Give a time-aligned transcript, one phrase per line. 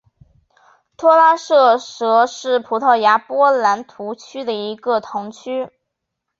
[0.97, 5.69] 托拉杜什是葡萄牙波尔图区的一个堂区。